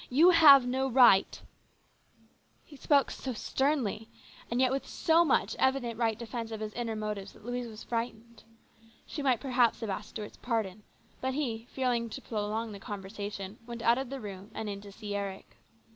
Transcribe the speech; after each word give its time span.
You 0.09 0.31
have 0.31 0.65
no 0.65 0.87
right!" 0.89 1.39
He 2.65 2.75
spoke 2.75 3.11
so 3.11 3.33
sternly, 3.33 4.09
and 4.49 4.59
yet 4.59 4.71
with 4.71 4.87
so 4.87 5.23
much 5.23 5.55
evident 5.59 5.95
right 5.99 6.17
defence 6.17 6.49
of 6.49 6.59
his 6.59 6.73
inner 6.73 6.95
motives, 6.95 7.33
that 7.33 7.45
Louise 7.45 7.67
was 7.67 7.83
frightened. 7.83 8.43
She 9.05 9.21
might 9.21 9.39
perhaps 9.39 9.81
have 9.81 9.91
asked 9.91 10.09
Stuart's 10.09 10.37
pardon; 10.37 10.81
but 11.21 11.35
he, 11.35 11.67
fearing 11.71 12.09
to 12.09 12.21
prolong 12.23 12.71
the 12.71 12.79
conversation, 12.79 13.59
went 13.67 13.83
out 13.83 13.99
of 13.99 14.09
the 14.09 14.19
room 14.19 14.49
and 14.55 14.67
in 14.67 14.81
to 14.81 14.91
see 14.91 15.13
Eric. 15.13 15.57